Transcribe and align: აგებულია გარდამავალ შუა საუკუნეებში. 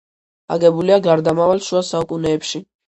აგებულია 0.55 0.99
გარდამავალ 1.09 1.65
შუა 1.69 1.87
საუკუნეებში. 1.95 2.67